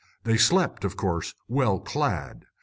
They 0.23 0.35
slept, 0.35 0.83
of 0.83 0.97
course, 0.97 1.35
well 1.47 1.79
clad. 1.79 2.45